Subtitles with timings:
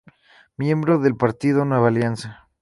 [0.57, 2.49] Miembro del Partido Nueva Alianza.